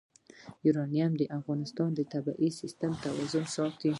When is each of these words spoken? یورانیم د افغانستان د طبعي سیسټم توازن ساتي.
یورانیم 0.65 1.11
د 1.17 1.23
افغانستان 1.37 1.89
د 1.95 2.01
طبعي 2.13 2.49
سیسټم 2.59 2.91
توازن 3.05 3.45
ساتي. 3.55 3.89